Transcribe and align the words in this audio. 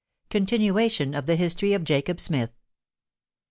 CONTINUATION 0.31 1.13
OF 1.13 1.27
THE 1.27 1.35
HISTORY 1.35 1.73
OF 1.73 1.83
JACOB 1.83 2.19
SMITH. 2.19 2.49